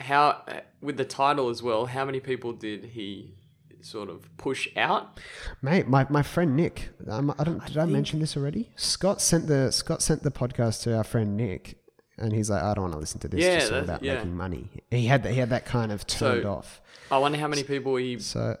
how 0.00 0.42
with 0.80 0.96
the 0.96 1.04
title 1.04 1.48
as 1.48 1.60
well 1.60 1.86
how 1.86 2.04
many 2.04 2.20
people 2.20 2.52
did 2.52 2.84
he 2.84 3.34
sort 3.80 4.08
of 4.08 4.28
push 4.36 4.68
out 4.76 5.18
Mate, 5.60 5.88
my, 5.88 6.06
my 6.08 6.22
friend 6.22 6.54
Nick, 6.54 6.90
um, 7.08 7.34
I 7.36 7.42
don't, 7.44 7.64
did 7.66 7.76
I, 7.76 7.80
think- 7.82 7.92
mention 7.92 8.20
this 8.20 8.36
already? 8.36 8.70
Scott 8.76 9.20
sent 9.20 9.48
the 9.48 9.72
Scott 9.72 10.02
sent 10.02 10.22
the 10.22 10.30
podcast 10.30 10.82
to 10.82 10.96
our 10.96 11.02
friend 11.04 11.36
Nick, 11.36 11.77
and 12.18 12.32
he's 12.32 12.50
like, 12.50 12.62
I 12.62 12.74
don't 12.74 12.82
want 12.82 12.94
to 12.94 12.98
listen 13.00 13.20
to 13.20 13.28
this. 13.28 13.40
Yeah, 13.40 13.58
just 13.58 13.72
all 13.72 13.80
about 13.80 14.02
yeah. 14.02 14.14
making 14.16 14.36
money. 14.36 14.68
He 14.90 15.06
had 15.06 15.24
he 15.26 15.36
had 15.38 15.50
that 15.50 15.64
kind 15.64 15.92
of 15.92 16.06
turned 16.06 16.42
So- 16.44 16.50
off. 16.52 16.80
i 17.10 17.16
wonder 17.18 17.38
how 17.38 17.48
many 17.48 17.62
people 17.64 17.96
he 17.96 18.18
So 18.18 18.56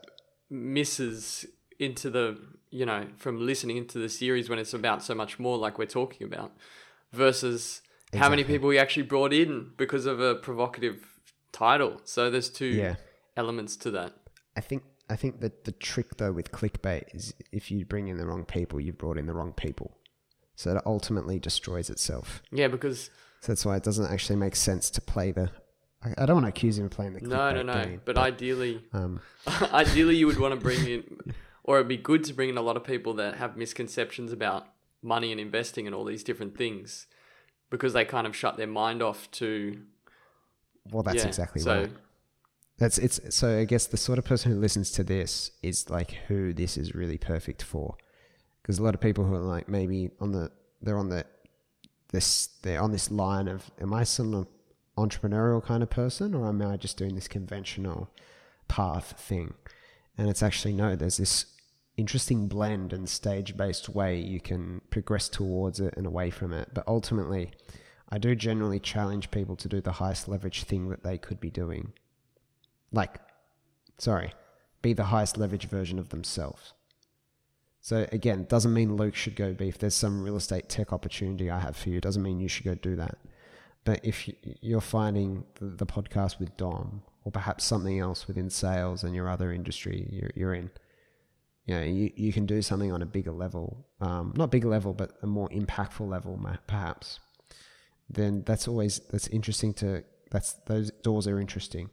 misses 0.50 1.46
into 1.78 2.10
the 2.10 2.38
you 2.70 2.84
know 2.86 3.06
from 3.16 3.44
listening 3.46 3.76
into 3.76 3.98
the 3.98 4.08
series 4.08 4.48
when 4.48 4.58
it's 4.58 4.74
about 4.74 5.02
so 5.02 5.14
much 5.14 5.38
more 5.38 5.56
like 5.58 5.78
we're 5.78 5.86
talking 5.86 6.26
about 6.26 6.52
versus 7.12 7.82
how 8.14 8.28
many 8.28 8.44
people 8.44 8.70
he 8.70 8.78
actually 8.78 9.02
brought 9.02 9.32
in 9.32 9.70
because 9.76 10.06
of 10.06 10.20
a 10.20 10.34
provocative 10.34 11.20
title 11.52 12.00
so 12.04 12.30
there's 12.30 12.50
two 12.50 12.66
yeah, 12.66 12.94
elements 13.36 13.76
to 13.76 13.90
that 13.90 14.12
I 14.56 14.60
think 14.60 14.82
I 15.10 15.16
think 15.16 15.40
that 15.40 15.64
the 15.64 15.72
trick 15.72 16.16
though 16.16 16.32
with 16.32 16.50
clickbait 16.52 17.14
is 17.14 17.32
if 17.52 17.70
you 17.70 17.84
bring 17.84 18.08
in 18.08 18.18
the 18.18 18.26
wrong 18.26 18.44
people, 18.44 18.78
you've 18.80 18.98
brought 18.98 19.16
in 19.16 19.24
the 19.26 19.32
wrong 19.32 19.52
people. 19.54 19.96
So 20.56 20.74
it 20.76 20.82
ultimately 20.84 21.38
destroys 21.38 21.88
itself. 21.88 22.42
yeah 22.50 22.66
because 22.68 23.08
So 23.40 23.52
that's 23.52 23.64
why 23.64 23.76
it 23.76 23.82
doesn't 23.82 24.10
actually 24.10 24.36
make 24.36 24.56
sense 24.56 24.90
to 24.90 25.00
play 25.00 25.32
the. 25.32 25.50
I, 26.02 26.22
I 26.22 26.26
don't 26.26 26.36
want 26.36 26.46
to 26.46 26.50
accuse 26.50 26.78
him 26.78 26.86
of 26.86 26.90
playing 26.90 27.14
the 27.14 27.20
no 27.20 27.52
no 27.52 27.62
no 27.62 27.84
game, 27.84 28.00
but 28.04 28.16
ideally 28.16 28.84
um, 28.92 29.20
Ideally, 29.72 30.16
you 30.16 30.26
would 30.26 30.38
want 30.38 30.54
to 30.54 30.60
bring 30.60 30.86
in, 30.86 31.34
or 31.64 31.76
it'd 31.76 31.88
be 31.88 31.96
good 31.96 32.24
to 32.24 32.34
bring 32.34 32.48
in 32.48 32.58
a 32.58 32.62
lot 32.62 32.76
of 32.76 32.84
people 32.84 33.14
that 33.14 33.36
have 33.36 33.56
misconceptions 33.56 34.32
about 34.32 34.66
money 35.02 35.32
and 35.32 35.40
investing 35.40 35.86
and 35.86 35.94
all 35.94 36.04
these 36.04 36.22
different 36.22 36.56
things, 36.56 37.06
because 37.70 37.92
they 37.92 38.04
kind 38.04 38.26
of 38.26 38.34
shut 38.34 38.56
their 38.56 38.66
mind 38.66 39.02
off 39.02 39.30
to. 39.32 39.80
well, 40.90 41.02
that's 41.02 41.22
yeah, 41.22 41.28
exactly 41.28 41.62
so. 41.62 41.80
right. 41.80 41.92
That's 42.78 42.98
it's 42.98 43.34
so 43.34 43.58
I 43.58 43.64
guess 43.64 43.86
the 43.86 43.96
sort 43.96 44.18
of 44.18 44.24
person 44.24 44.52
who 44.52 44.58
listens 44.58 44.92
to 44.92 45.04
this 45.04 45.50
is 45.62 45.90
like 45.90 46.12
who 46.28 46.52
this 46.52 46.76
is 46.76 46.94
really 46.94 47.18
perfect 47.18 47.62
for, 47.62 47.96
because 48.62 48.78
a 48.78 48.82
lot 48.82 48.94
of 48.94 49.00
people 49.00 49.24
who 49.24 49.34
are 49.34 49.40
like 49.40 49.68
maybe 49.68 50.10
on 50.20 50.32
the 50.32 50.52
they're 50.80 50.98
on 50.98 51.08
the 51.08 51.24
this 52.12 52.48
they're 52.62 52.80
on 52.80 52.92
this 52.92 53.10
line 53.10 53.48
of 53.48 53.70
am 53.80 53.92
I 53.92 54.04
some 54.04 54.46
entrepreneurial 54.96 55.64
kind 55.64 55.82
of 55.82 55.90
person 55.90 56.34
or 56.34 56.48
am 56.48 56.60
I 56.62 56.76
just 56.76 56.96
doing 56.96 57.14
this 57.14 57.28
conventional 57.28 58.10
path 58.66 59.14
thing, 59.18 59.54
and 60.16 60.28
it's 60.28 60.42
actually 60.42 60.74
no 60.74 60.96
there's 60.96 61.18
this 61.18 61.46
interesting 61.96 62.46
blend 62.46 62.92
and 62.92 63.08
stage 63.08 63.56
based 63.56 63.88
way 63.88 64.18
you 64.18 64.40
can 64.40 64.80
progress 64.90 65.28
towards 65.28 65.80
it 65.80 65.94
and 65.96 66.06
away 66.06 66.30
from 66.30 66.52
it, 66.52 66.70
but 66.74 66.86
ultimately. 66.86 67.50
I 68.10 68.16
do 68.16 68.34
generally 68.34 68.80
challenge 68.80 69.30
people 69.30 69.54
to 69.56 69.68
do 69.68 69.82
the 69.82 69.92
highest 69.92 70.28
leverage 70.28 70.64
thing 70.64 70.88
that 70.88 71.02
they 71.02 71.18
could 71.18 71.40
be 71.40 71.50
doing. 71.50 71.92
Like 72.90 73.20
sorry 73.98 74.32
be 74.80 74.92
the 74.92 75.04
highest 75.04 75.36
leverage 75.36 75.68
version 75.68 75.98
of 75.98 76.08
themselves 76.10 76.72
so 77.88 78.06
again 78.12 78.44
doesn't 78.48 78.74
mean 78.74 78.96
luke 78.96 79.14
should 79.14 79.36
go 79.36 79.52
be 79.54 79.68
if 79.68 79.78
there's 79.78 79.94
some 79.94 80.22
real 80.22 80.36
estate 80.36 80.68
tech 80.68 80.92
opportunity 80.92 81.50
i 81.50 81.58
have 81.58 81.76
for 81.76 81.88
you 81.88 82.00
doesn't 82.00 82.22
mean 82.22 82.38
you 82.38 82.48
should 82.48 82.64
go 82.64 82.74
do 82.74 82.94
that 82.96 83.16
but 83.84 83.98
if 84.02 84.28
you- 84.28 84.36
you're 84.60 84.80
finding 84.98 85.44
the, 85.60 85.86
podcast 85.86 86.38
with 86.38 86.54
dom 86.56 87.02
or 87.24 87.32
perhaps 87.32 87.64
something 87.64 87.98
else 87.98 88.26
within 88.28 88.50
sales 88.50 89.04
and 89.04 89.14
your 89.14 89.28
other 89.28 89.52
industry 89.52 90.06
you're, 90.10 90.30
you're 90.34 90.54
in 90.54 90.70
you 91.68 91.74
know, 91.74 91.82
you, 91.82 92.10
you 92.16 92.32
can 92.32 92.46
do 92.46 92.62
something 92.62 92.90
on 92.92 93.02
a 93.02 93.06
bigger 93.06 93.30
level, 93.30 93.86
um, 94.00 94.32
not 94.34 94.50
bigger 94.50 94.68
level, 94.68 94.94
but 94.94 95.10
a 95.22 95.26
more 95.26 95.50
impactful 95.50 96.08
level, 96.08 96.40
perhaps. 96.66 97.20
Then 98.08 98.42
that's 98.46 98.66
always 98.66 99.00
that's 99.10 99.26
interesting 99.28 99.74
to 99.74 100.02
that's 100.30 100.54
those 100.66 100.90
doors 101.02 101.26
are 101.26 101.38
interesting 101.38 101.90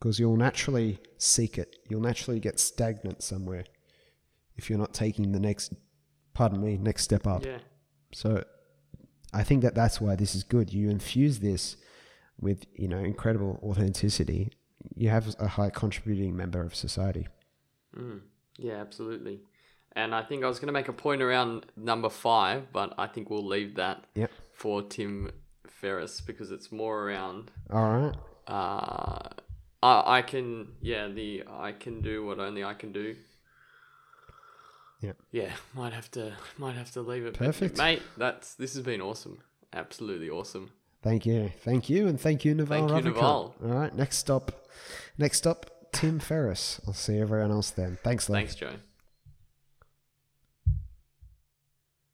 because 0.00 0.18
you'll 0.18 0.38
naturally 0.38 0.98
seek 1.18 1.58
it. 1.58 1.76
You'll 1.90 2.00
naturally 2.00 2.40
get 2.40 2.58
stagnant 2.58 3.22
somewhere 3.22 3.64
if 4.58 4.68
you're 4.68 4.78
not 4.78 4.92
taking 4.92 5.32
the 5.32 5.40
next, 5.40 5.72
pardon 6.34 6.60
me, 6.60 6.76
next 6.76 7.04
step 7.04 7.26
up. 7.26 7.46
Yeah. 7.46 7.58
So 8.12 8.44
I 9.32 9.42
think 9.44 9.62
that 9.62 9.74
that's 9.74 10.00
why 10.00 10.16
this 10.16 10.34
is 10.34 10.42
good. 10.42 10.72
You 10.72 10.90
infuse 10.90 11.38
this 11.38 11.76
with, 12.40 12.66
you 12.74 12.88
know, 12.88 12.98
incredible 12.98 13.58
authenticity. 13.62 14.50
You 14.94 15.08
have 15.10 15.34
a 15.38 15.48
high 15.48 15.70
contributing 15.70 16.36
member 16.36 16.62
of 16.62 16.74
society. 16.74 17.28
Mm. 17.96 18.20
Yeah, 18.56 18.74
absolutely. 18.74 19.40
And 19.92 20.14
I 20.14 20.22
think 20.22 20.44
I 20.44 20.48
was 20.48 20.58
going 20.58 20.68
to 20.68 20.72
make 20.72 20.88
a 20.88 20.92
point 20.92 21.22
around 21.22 21.66
number 21.76 22.08
five, 22.08 22.72
but 22.72 22.94
I 22.98 23.06
think 23.06 23.30
we'll 23.30 23.46
leave 23.46 23.76
that 23.76 24.04
Yep. 24.14 24.30
for 24.52 24.82
Tim 24.82 25.30
Ferriss 25.66 26.20
because 26.20 26.50
it's 26.50 26.70
more 26.70 27.08
around. 27.08 27.50
All 27.70 27.88
right. 27.88 28.14
Uh, 28.46 29.28
I, 29.82 30.18
I 30.18 30.22
can, 30.22 30.68
yeah, 30.80 31.08
the 31.08 31.44
I 31.48 31.72
can 31.72 32.00
do 32.00 32.24
what 32.24 32.38
only 32.38 32.64
I 32.64 32.74
can 32.74 32.92
do. 32.92 33.16
Yep. 35.00 35.16
Yeah, 35.30 35.50
might 35.74 35.92
have 35.92 36.10
to, 36.12 36.32
might 36.56 36.74
have 36.74 36.90
to 36.92 37.02
leave 37.02 37.24
it. 37.24 37.38
But, 37.38 37.46
Perfect. 37.46 37.78
mate. 37.78 38.02
That's 38.16 38.54
this 38.54 38.74
has 38.74 38.82
been 38.82 39.00
awesome. 39.00 39.38
Absolutely 39.72 40.30
awesome. 40.30 40.70
Thank 41.02 41.26
you. 41.26 41.52
Thank 41.60 41.88
you. 41.88 42.08
And 42.08 42.20
thank 42.20 42.44
you, 42.44 42.54
Naval 42.54 42.88
Thank 42.88 43.04
you. 43.04 43.10
Naval. 43.10 43.54
All 43.62 43.68
right. 43.68 43.94
Next 43.94 44.18
stop. 44.18 44.66
Next 45.16 45.46
up, 45.46 45.92
Tim 45.92 46.18
Ferriss. 46.18 46.80
I'll 46.86 46.94
see 46.94 47.18
everyone 47.18 47.50
else 47.50 47.70
then. 47.70 47.98
Thanks, 48.02 48.28
Luke. 48.28 48.36
Thanks, 48.38 48.54
Joe. 48.54 48.72